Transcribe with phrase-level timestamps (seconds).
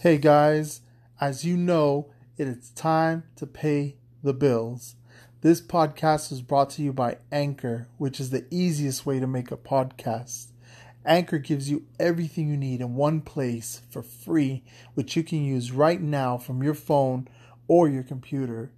[0.00, 0.82] Hey guys,
[1.22, 4.94] as you know, it is time to pay the bills.
[5.40, 9.50] This podcast is brought to you by Anchor, which is the easiest way to make
[9.50, 10.48] a podcast.
[11.06, 15.72] Anchor gives you everything you need in one place for free, which you can use
[15.72, 17.26] right now from your phone
[17.66, 18.72] or your computer.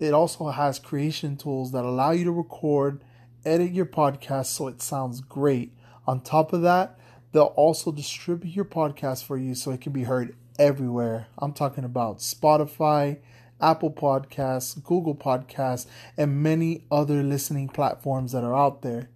[0.00, 3.02] It also has creation tools that allow you to record,
[3.46, 5.72] edit your podcast so it sounds great.
[6.06, 6.98] On top of that,
[7.32, 11.26] they'll also distribute your podcast for you so it can be heard everywhere.
[11.38, 13.18] I'm talking about Spotify,
[13.60, 15.86] Apple Podcasts, Google Podcasts,
[16.16, 19.08] and many other listening platforms that are out there.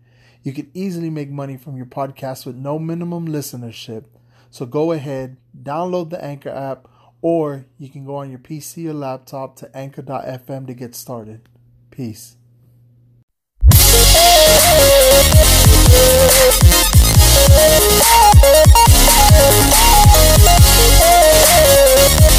[0.43, 4.05] You can easily make money from your podcast with no minimum listenership.
[4.51, 6.87] So go ahead, download the Anchor app,
[7.21, 11.49] or you can go on your PC or laptop to anchor.fm to get started.
[11.91, 12.37] Peace.
[21.97, 22.37] Yeah.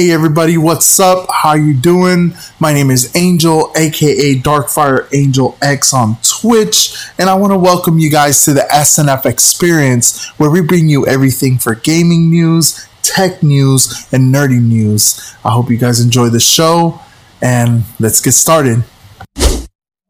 [0.00, 1.28] Hey everybody, what's up?
[1.30, 2.32] How you doing?
[2.58, 7.98] My name is Angel, aka Darkfire Angel X on Twitch, and I want to welcome
[7.98, 13.42] you guys to the S&F Experience, where we bring you everything for gaming news, tech
[13.42, 15.34] news, and nerdy news.
[15.44, 16.98] I hope you guys enjoy the show,
[17.42, 18.82] and let's get started.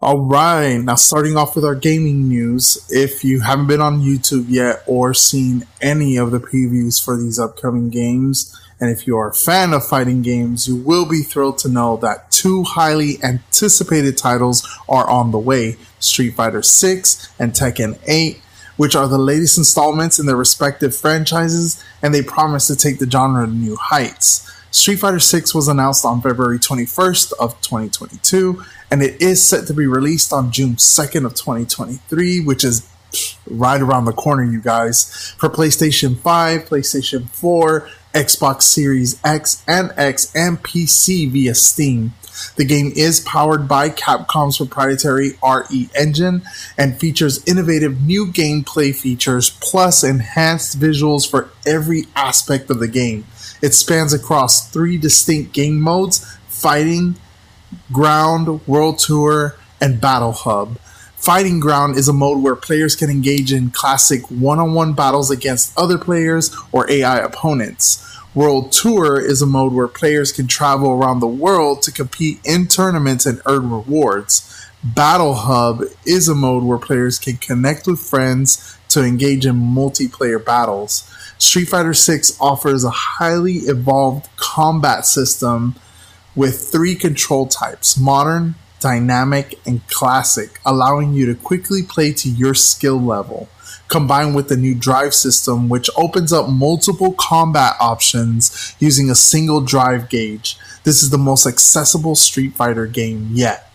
[0.00, 2.86] All right, now starting off with our gaming news.
[2.91, 7.41] If you haven't been on YouTube yet or seen any of the previews for these
[7.41, 11.59] upcoming games, and if you are a fan of fighting games, you will be thrilled
[11.59, 17.53] to know that two highly anticipated titles are on the way Street Fighter 6 and
[17.53, 18.41] Tekken 8,
[18.78, 23.11] which are the latest installments in their respective franchises, and they promise to take the
[23.11, 24.51] genre to new heights.
[24.70, 29.74] Street Fighter 6 was announced on February 21st of 2022, and it is set to
[29.74, 32.89] be released on June 2nd of 2023, which is
[33.46, 39.92] right around the corner, you guys, for PlayStation 5, PlayStation 4, Xbox Series X and
[39.96, 42.12] X, and PC via Steam.
[42.56, 46.42] The game is powered by Capcom's proprietary RE engine
[46.78, 53.27] and features innovative new gameplay features plus enhanced visuals for every aspect of the game.
[53.62, 57.16] It spans across three distinct game modes fighting,
[57.92, 60.78] ground, world tour, and battle hub.
[61.20, 65.31] Fighting Ground is a mode where players can engage in classic one on one battles
[65.31, 68.19] against other players or AI opponents.
[68.35, 72.69] World Tour is a mode where players can travel around the world to compete in
[72.69, 74.67] tournaments and earn rewards.
[74.83, 80.42] Battle Hub is a mode where players can connect with friends to engage in multiplayer
[80.42, 81.07] battles.
[81.37, 85.75] Street Fighter 6 offers a highly evolved combat system
[86.35, 92.55] with three control types modern, dynamic, and classic, allowing you to quickly play to your
[92.55, 93.48] skill level.
[93.89, 99.61] Combined with the new drive system, which opens up multiple combat options using a single
[99.61, 100.57] drive gauge.
[100.85, 103.70] This is the most accessible Street Fighter game yet.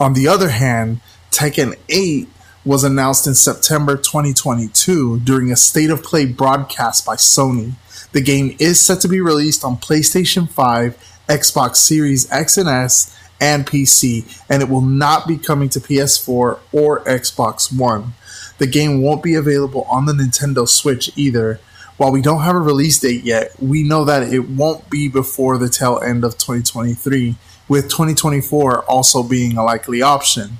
[0.00, 2.28] On the other hand, Tekken 8
[2.64, 7.72] was announced in September 2022 during a state of play broadcast by Sony.
[8.12, 13.16] The game is set to be released on PlayStation 5, Xbox Series X and S,
[13.42, 18.14] and PC, and it will not be coming to PS4 or Xbox One.
[18.58, 21.58] The game won't be available on the Nintendo Switch either.
[21.96, 25.58] While we don't have a release date yet, we know that it won't be before
[25.58, 27.34] the tail end of 2023,
[27.68, 30.58] with 2024 also being a likely option.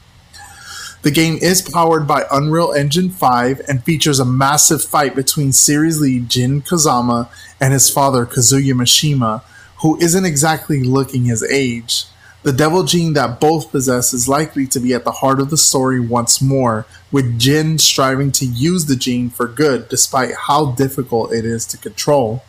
[1.02, 6.00] The game is powered by Unreal Engine 5 and features a massive fight between series
[6.00, 7.28] lead Jin Kazama
[7.60, 9.42] and his father Kazuya Mishima,
[9.82, 12.06] who isn't exactly looking his age.
[12.42, 15.56] The devil gene that both possess is likely to be at the heart of the
[15.56, 21.32] story once more, with Jin striving to use the gene for good despite how difficult
[21.32, 22.42] it is to control.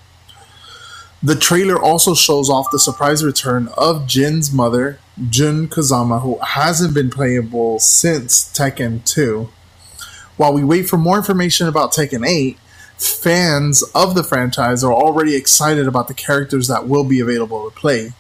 [1.22, 4.98] The trailer also shows off the surprise return of Jin's mother,
[5.30, 9.48] Jun Kazama, who hasn't been playable since Tekken 2.
[10.38, 12.58] While we wait for more information about Tekken 8,
[12.98, 17.76] fans of the franchise are already excited about the characters that will be available to
[17.76, 18.14] play.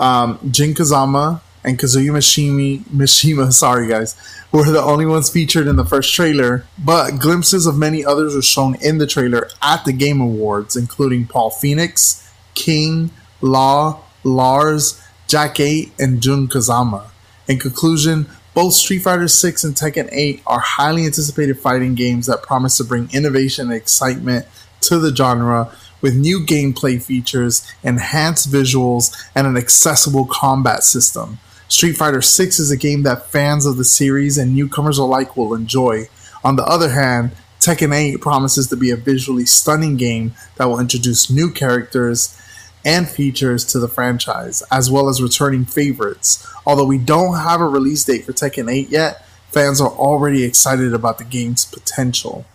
[0.00, 4.16] Um, Jin Kazama and Kazuya Mishimi, Mishima, sorry guys,
[4.50, 8.40] were the only ones featured in the first trailer, but glimpses of many others were
[8.40, 13.10] shown in the trailer at the Game Awards, including Paul Phoenix, King,
[13.42, 17.10] Law, Lars, Jack 8, and Jun Kazama.
[17.46, 22.42] In conclusion, Both Street Fighter 6 and Tekken 8 are highly anticipated fighting games that
[22.42, 24.46] promise to bring innovation and excitement
[24.80, 25.70] to the genre
[26.00, 31.38] with new gameplay features, enhanced visuals, and an accessible combat system.
[31.68, 35.54] Street Fighter 6 is a game that fans of the series and newcomers alike will
[35.54, 36.08] enjoy.
[36.42, 40.80] On the other hand, Tekken 8 promises to be a visually stunning game that will
[40.80, 42.36] introduce new characters
[42.84, 46.46] and features to the franchise, as well as returning favorites.
[46.66, 50.94] Although we don't have a release date for Tekken 8 yet, fans are already excited
[50.94, 52.46] about the game's potential.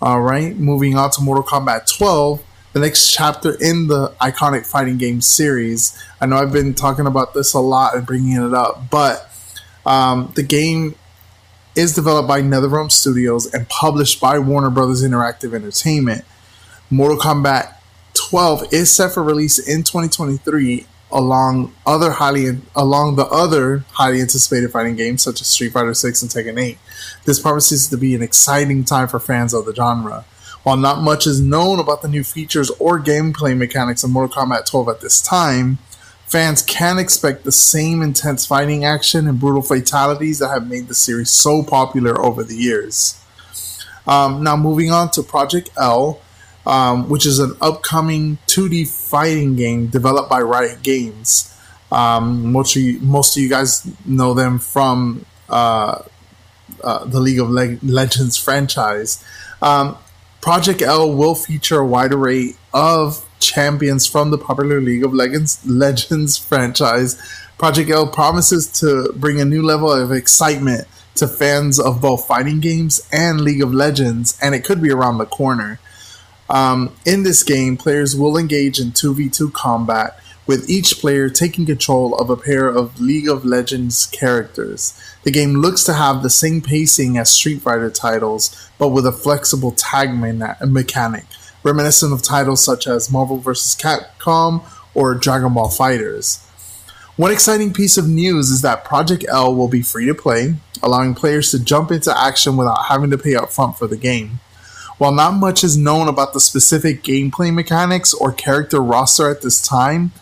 [0.00, 2.42] Alright, moving on to Mortal Kombat 12,
[2.72, 5.98] the next chapter in the iconic fighting game series.
[6.20, 9.30] I know I've been talking about this a lot and bringing it up, but
[9.84, 10.94] um, the game
[11.74, 16.24] is developed by NetherRealm Studios and published by Warner Brothers Interactive Entertainment.
[16.90, 17.74] Mortal Kombat
[18.14, 24.70] 12 is set for release in 2023 along other highly along the other highly anticipated
[24.70, 26.78] fighting games such as Street Fighter 6 and Tekken 8.
[27.24, 30.24] This promises to be an exciting time for fans of the genre.
[30.62, 34.66] While not much is known about the new features or gameplay mechanics of Mortal Kombat
[34.66, 35.78] 12 at this time,
[36.26, 40.94] fans can expect the same intense fighting action and brutal fatalities that have made the
[40.94, 43.18] series so popular over the years.
[44.06, 46.20] Um, now, moving on to Project L,
[46.64, 51.48] um, which is an upcoming 2D fighting game developed by Riot Games.
[51.90, 56.02] Um, most of you, most of you guys know them from uh,
[56.82, 59.22] uh, the League of Le- Legends franchise.
[59.60, 59.96] Um,
[60.42, 65.64] Project L will feature a wide array of champions from the popular League of Legends,
[65.64, 67.16] Legends franchise.
[67.58, 72.58] Project L promises to bring a new level of excitement to fans of both fighting
[72.58, 75.78] games and League of Legends, and it could be around the corner.
[76.50, 82.14] Um, in this game, players will engage in 2v2 combat, with each player taking control
[82.16, 84.98] of a pair of League of Legends characters.
[85.22, 89.12] The game looks to have the same pacing as Street Fighter titles, but with a
[89.12, 91.24] flexible tag mechanic,
[91.62, 93.76] reminiscent of titles such as Marvel vs.
[93.80, 94.62] Capcom
[94.94, 96.48] or Dragon Ball FighterZ.
[97.16, 101.14] One exciting piece of news is that Project L will be free to play, allowing
[101.14, 104.40] players to jump into action without having to pay upfront for the game.
[104.98, 109.60] While not much is known about the specific gameplay mechanics or character roster at this
[109.60, 110.12] time,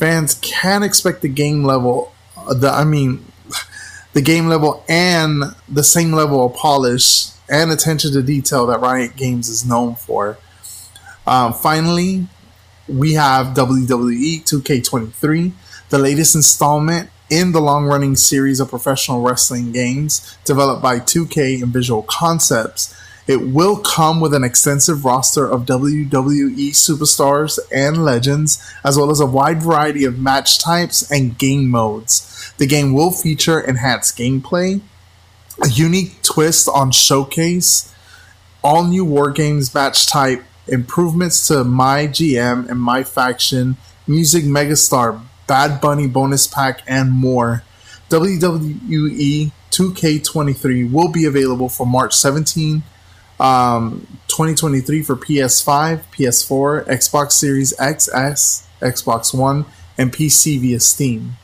[0.00, 2.12] fans can expect the game level,
[2.48, 3.22] the I mean,
[4.14, 9.14] the game level and the same level of polish and attention to detail that Riot
[9.14, 10.38] Games is known for.
[11.26, 12.26] Um, finally,
[12.88, 15.52] we have WWE 2K23,
[15.90, 21.62] the latest installment in the long running series of professional wrestling games developed by 2K
[21.62, 22.96] and Visual Concepts
[23.30, 29.20] it will come with an extensive roster of WWE superstars and legends, as well as
[29.20, 32.52] a wide variety of match types and game modes.
[32.58, 34.80] The game will feature enhanced gameplay,
[35.62, 37.94] a unique twist on Showcase,
[38.64, 43.76] all new Wargames match type, improvements to My GM and My Faction,
[44.08, 47.62] Music Megastar, Bad Bunny bonus pack, and more.
[48.08, 52.82] WWE 2K23 will be available for March 17
[53.40, 59.64] um, 2023 for PS5, PS4, Xbox Series XS, Xbox One,
[59.96, 61.36] and PC via Steam.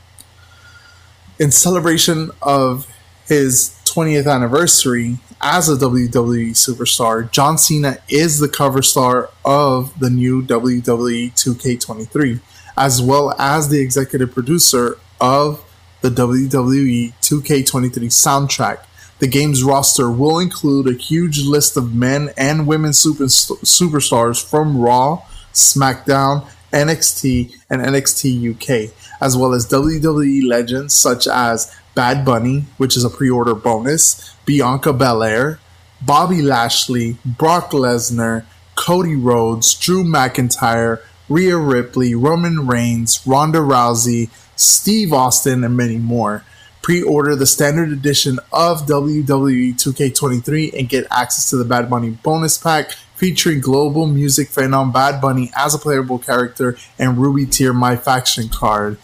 [1.39, 2.87] In celebration of
[3.27, 10.09] his 20th anniversary as a WWE superstar, John Cena is the cover star of the
[10.09, 12.39] new WWE 2K23,
[12.77, 15.63] as well as the executive producer of
[16.01, 18.79] the WWE 2K23 soundtrack
[19.19, 24.77] the game's roster will include a huge list of men and women super, superstars from
[24.79, 32.65] Raw, SmackDown, NXT, and NXT UK, as well as WWE legends such as Bad Bunny,
[32.77, 35.59] which is a pre order bonus, Bianca Belair,
[36.01, 38.45] Bobby Lashley, Brock Lesnar,
[38.75, 46.43] Cody Rhodes, Drew McIntyre, Rhea Ripley, Roman Reigns, Ronda Rousey, Steve Austin, and many more.
[46.87, 52.57] Pre-order the standard edition of WWE 2K23 and get access to the Bad Bunny bonus
[52.57, 57.97] pack featuring global music phenom Bad Bunny as a playable character and Ruby Tier My
[57.97, 58.97] Faction card.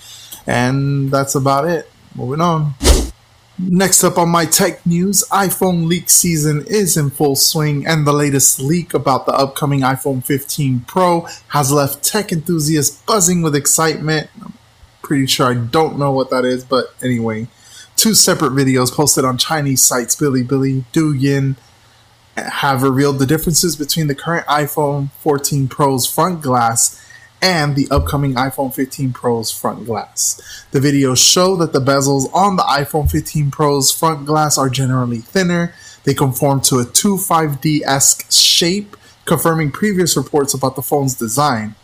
[0.47, 1.91] And that's about it.
[2.15, 2.75] Moving on.
[3.59, 8.13] Next up on my tech news, iPhone leak season is in full swing, and the
[8.13, 14.29] latest leak about the upcoming iPhone 15 Pro has left tech enthusiasts buzzing with excitement.
[14.41, 14.53] I'm
[15.01, 17.49] pretty sure I don't know what that is, but anyway.
[17.95, 21.55] Two separate videos posted on Chinese sites Billy Bilibili, Douyin,
[22.35, 27.00] have revealed the differences between the current iPhone 14 Pro's front glass
[27.41, 30.65] and the upcoming iPhone 15 Pro's front glass.
[30.71, 35.19] The videos show that the bezels on the iPhone 15 Pro's front glass are generally
[35.19, 35.73] thinner.
[36.05, 38.95] They conform to a 2.5D esque shape,
[39.25, 41.75] confirming previous reports about the phone's design.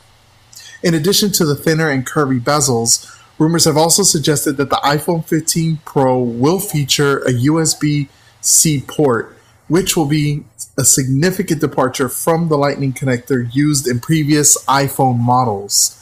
[0.81, 3.05] In addition to the thinner and curvy bezels,
[3.39, 8.10] rumors have also suggested that the iPhone 15 Pro will feature a USB
[8.41, 9.36] C port,
[9.67, 10.43] which will be
[10.77, 15.96] a significant departure from the Lightning connector used in previous iPhone models.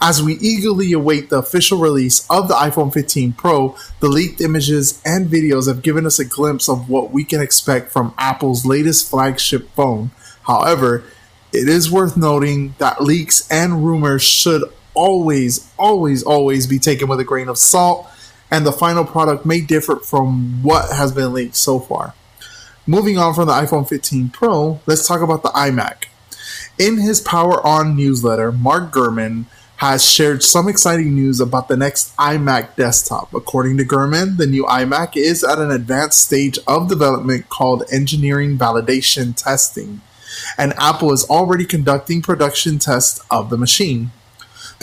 [0.00, 5.02] As we eagerly await the official release of the iPhone 15 Pro, the leaked images
[5.04, 9.10] and videos have given us a glimpse of what we can expect from Apple's latest
[9.10, 10.12] flagship phone.
[10.42, 11.02] However,
[11.52, 17.20] it is worth noting that leaks and rumors should always, always, always be taken with
[17.20, 18.08] a grain of salt,
[18.50, 22.14] and the final product may differ from what has been leaked so far.
[22.86, 26.04] Moving on from the iPhone 15 Pro, let's talk about the iMac.
[26.78, 29.46] In his Power On newsletter, Mark Gurman
[29.76, 33.32] has shared some exciting news about the next iMac desktop.
[33.34, 38.56] According to Gurman, the new iMac is at an advanced stage of development called engineering
[38.56, 40.00] validation testing,
[40.56, 44.12] and Apple is already conducting production tests of the machine.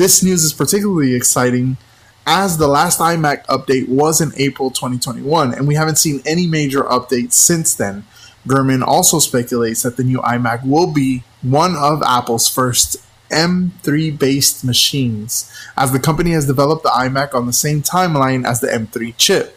[0.02, 1.78] This news is particularly exciting
[2.26, 6.82] as the last iMac update was in April 2021, and we haven't seen any major
[6.82, 8.06] updates since then.
[8.48, 12.98] Gurman also speculates that the new iMac will be one of Apple's first
[13.30, 18.60] M3 based machines, as the company has developed the iMac on the same timeline as
[18.60, 19.56] the M3 chip.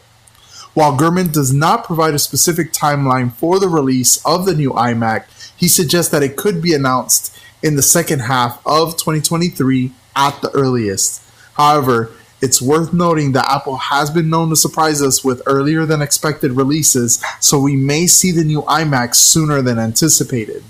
[0.75, 5.25] While Gurman does not provide a specific timeline for the release of the new iMac,
[5.57, 10.51] he suggests that it could be announced in the second half of 2023 at the
[10.51, 11.21] earliest.
[11.53, 16.01] However, it's worth noting that Apple has been known to surprise us with earlier than
[16.01, 20.63] expected releases, so we may see the new iMac sooner than anticipated.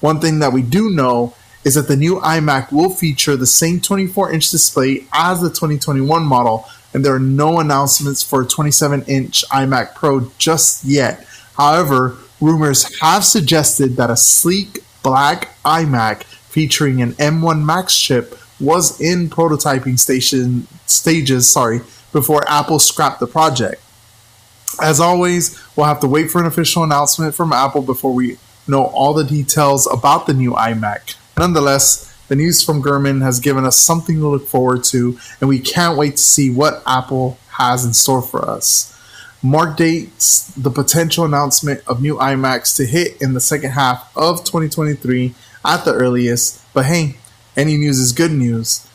[0.00, 1.34] One thing that we do know
[1.64, 6.22] is that the new iMac will feature the same 24 inch display as the 2021
[6.22, 11.26] model, and there are no announcements for a 27 inch iMac Pro just yet.
[11.56, 19.00] However, rumors have suggested that a sleek black iMac featuring an M1 Max chip was
[19.00, 21.80] in prototyping station stages, sorry,
[22.12, 23.82] before Apple scrapped the project.
[24.82, 28.84] As always, we'll have to wait for an official announcement from Apple before we know
[28.86, 31.16] all the details about the new iMac.
[31.38, 35.58] Nonetheless, the news from Gurman has given us something to look forward to, and we
[35.58, 38.90] can't wait to see what Apple has in store for us.
[39.42, 44.38] Mark dates the potential announcement of new iMacs to hit in the second half of
[44.38, 45.34] 2023
[45.64, 47.16] at the earliest, but hey,
[47.56, 48.86] any news is good news.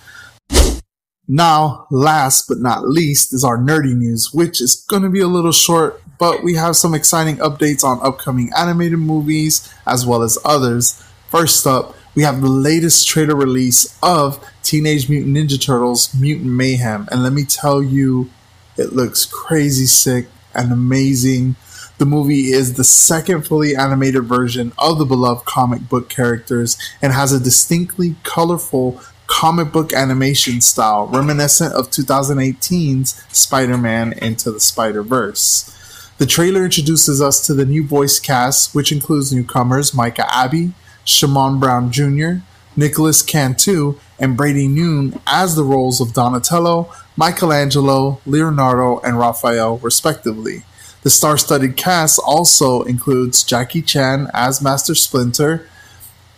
[1.27, 5.27] Now, last but not least is our nerdy news, which is going to be a
[5.27, 10.39] little short, but we have some exciting updates on upcoming animated movies as well as
[10.43, 11.03] others.
[11.29, 17.07] First up, we have the latest trailer release of Teenage Mutant Ninja Turtles Mutant Mayhem,
[17.11, 18.29] and let me tell you,
[18.75, 21.55] it looks crazy sick and amazing.
[21.99, 27.11] The movie is the second fully animated version of the beloved comic book characters and
[27.11, 34.61] has a distinctly colorful comic book animation style reminiscent of 2018's Spider Man Into the
[34.61, 35.75] Spider Verse.
[36.19, 40.71] The trailer introduces us to the new voice cast, which includes newcomers Micah Abbey,
[41.03, 42.45] Shamon Brown Jr.,
[42.77, 50.63] Nicholas Cantu, and Brady Noon as the roles of Donatello, Michelangelo, Leonardo, and Raphael, respectively.
[51.01, 55.65] The star studded cast also includes Jackie Chan as Master Splinter,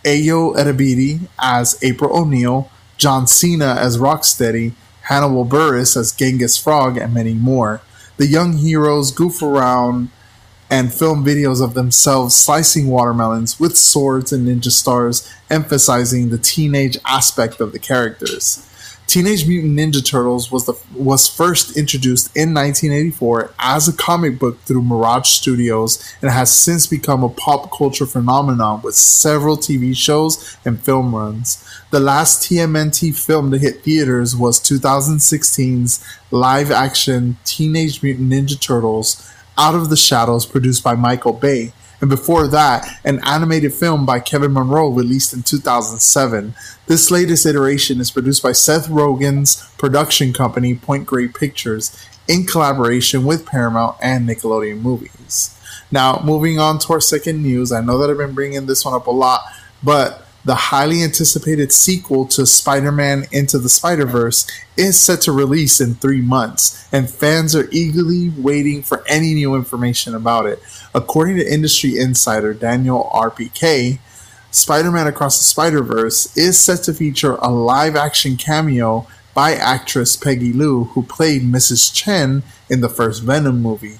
[0.04, 7.12] Ayo Edebiri as April O'Neil, John Cena as Rocksteady, Hannibal Buress as Genghis Frog, and
[7.12, 7.80] many more.
[8.18, 10.10] The young heroes goof around
[10.70, 16.96] and film videos of themselves slicing watermelons with swords and ninja stars, emphasizing the teenage
[17.04, 18.66] aspect of the characters.
[19.06, 24.58] Teenage Mutant Ninja Turtles was the was first introduced in 1984 as a comic book
[24.60, 30.56] through Mirage Studios and has since become a pop culture phenomenon with several TV shows
[30.64, 31.62] and film runs.
[31.90, 39.30] The last TMNT film to hit theaters was 2016's live action Teenage Mutant Ninja Turtles
[39.58, 44.18] Out of the Shadows produced by Michael Bay and before that, an animated film by
[44.18, 46.54] Kevin Munroe released in 2007.
[46.86, 53.24] This latest iteration is produced by Seth Rogen's production company, Point Grey Pictures, in collaboration
[53.24, 55.56] with Paramount and Nickelodeon Movies.
[55.92, 58.94] Now, moving on to our second news, I know that I've been bringing this one
[58.94, 59.42] up a lot,
[59.80, 64.46] but the highly anticipated sequel to Spider Man Into the Spider Verse
[64.76, 69.54] is set to release in three months, and fans are eagerly waiting for any new
[69.54, 70.60] information about it.
[70.94, 73.98] According to industry insider Daniel RPK,
[74.50, 79.54] Spider Man Across the Spider Verse is set to feature a live action cameo by
[79.54, 81.94] actress Peggy Lu, who played Mrs.
[81.94, 83.98] Chen in the first Venom movie.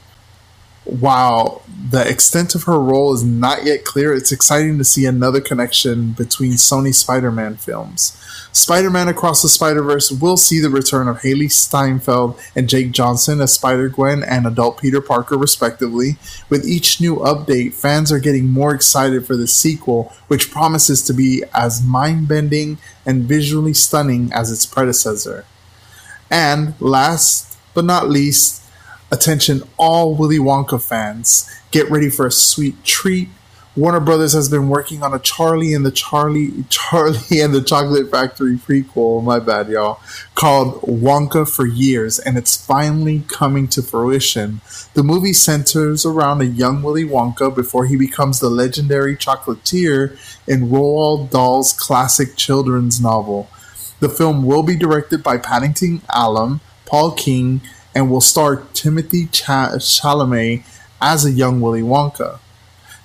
[0.85, 5.41] While the extent of her role is not yet clear, it's exciting to see another
[5.41, 8.19] connection between Sony Spider Man films.
[8.55, 12.91] Spider Man Across the Spider Verse will see the return of Hailee Steinfeld and Jake
[12.91, 16.17] Johnson as Spider Gwen and adult Peter Parker, respectively.
[16.51, 21.15] With each new update, fans are getting more excited for the sequel, which promises to
[21.15, 25.47] be as mind bending and visually stunning as its predecessor.
[26.31, 28.62] And last but not least,
[29.13, 31.47] Attention, all Willy Wonka fans.
[31.71, 33.29] Get ready for a sweet treat.
[33.77, 38.11] Warner Brothers has been working on a Charlie and the Charlie Charlie and the Chocolate
[38.11, 40.01] Factory prequel, my bad y'all,
[40.35, 44.63] called Wonka for years and it's finally coming to fruition.
[44.95, 50.69] The movie centers around a young Willy Wonka before he becomes the legendary chocolatier in
[50.71, 53.49] Roald Dahl's classic children's novel.
[54.01, 57.61] The film will be directed by Paddington Allen, Paul King,
[57.95, 60.65] and will star Timothée Chalamet
[61.01, 62.39] as a young Willy Wonka.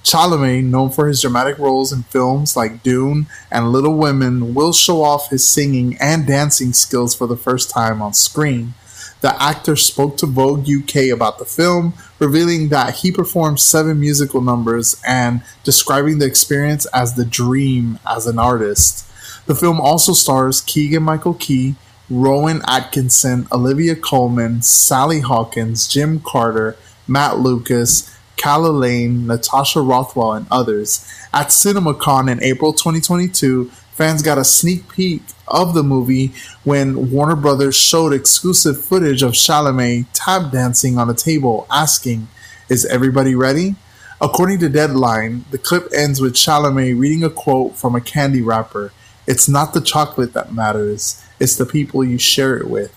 [0.03, 5.03] Chalamet, known for his dramatic roles in films like Dune and Little Women, will show
[5.03, 8.73] off his singing and dancing skills for the first time on screen.
[9.19, 14.41] The actor spoke to Vogue UK about the film, revealing that he performed seven musical
[14.41, 19.05] numbers and describing the experience as the dream as an artist.
[19.47, 21.75] The film also stars Keegan Michael Key,
[22.09, 30.47] Rowan Atkinson, Olivia Colman, Sally Hawkins, Jim Carter, Matt Lucas, Calah Lane, Natasha Rothwell, and
[30.49, 31.05] others.
[31.33, 36.31] At CinemaCon in April 2022, fans got a sneak peek of the movie
[36.63, 42.27] when Warner Brothers showed exclusive footage of Chalamet tap dancing on a table, asking,
[42.69, 43.75] Is everybody ready?
[44.21, 48.91] According to Deadline, the clip ends with Chalamet reading a quote from a candy wrapper.
[49.27, 52.93] It's not the chocolate that matters, it's the people you share it with.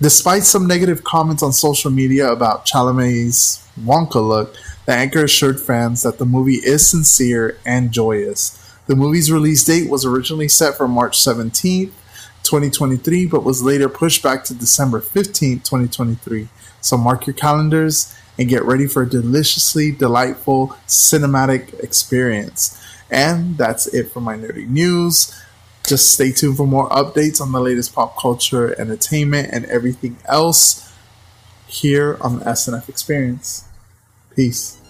[0.00, 6.02] Despite some negative comments on social media about Chalamet's Wonka look, the anchor assured fans
[6.02, 8.58] that the movie is sincere and joyous.
[8.86, 11.92] The movie's release date was originally set for March 17th,
[12.42, 16.48] 2023, but was later pushed back to December 15th, 2023.
[16.80, 22.78] So mark your calendars and get ready for a deliciously delightful cinematic experience.
[23.10, 25.41] And that's it for my nerdy news.
[25.92, 30.90] Just stay tuned for more updates on the latest pop culture, entertainment, and everything else
[31.66, 33.68] here on the S&F Experience.
[34.34, 34.80] Peace.